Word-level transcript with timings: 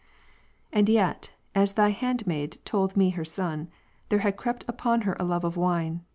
18. 0.73 0.79
And 0.79 0.89
yet 0.89 1.31
(as 1.53 1.73
Thy 1.73 1.89
handmaid 1.89 2.57
told 2.65 2.97
me 2.97 3.11
her 3.11 3.23
son) 3.23 3.69
there 4.09 4.17
had 4.25 4.35
crept 4.35 4.65
upon 4.67 5.01
her 5.01 5.15
a 5.19 5.23
love 5.25 5.43
of 5.43 5.55
wine. 5.55 6.01